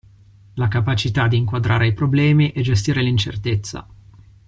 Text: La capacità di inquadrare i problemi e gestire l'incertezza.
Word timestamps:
La 0.55 0.67
capacità 0.67 1.27
di 1.27 1.37
inquadrare 1.37 1.85
i 1.85 1.93
problemi 1.93 2.53
e 2.53 2.63
gestire 2.63 3.03
l'incertezza. 3.03 3.85